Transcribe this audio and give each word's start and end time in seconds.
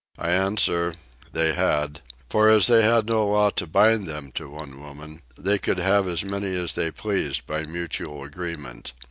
I 0.17 0.31
answer, 0.31 0.95
they 1.31 1.53
had; 1.53 2.01
for 2.27 2.49
as 2.49 2.65
they 2.65 2.81
had 2.81 3.05
no 3.05 3.27
law 3.27 3.51
to 3.51 3.67
bind 3.67 4.07
them 4.07 4.31
to 4.31 4.49
one 4.49 4.79
woman, 4.81 5.21
they 5.37 5.59
could 5.59 5.77
have 5.77 6.07
as 6.07 6.23
many 6.25 6.55
as 6.55 6.73
they 6.73 6.89
pleased 6.89 7.45
by 7.45 7.65
mutual 7.65 8.23
agreement. 8.23 8.93